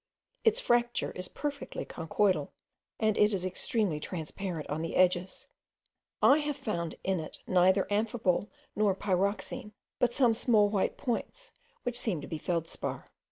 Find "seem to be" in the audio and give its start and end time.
11.99-12.39